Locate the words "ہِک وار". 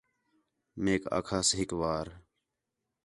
1.57-2.07